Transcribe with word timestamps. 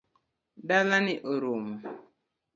Dala 0.67 0.97
ni 1.05 1.13
orumo. 1.31 1.75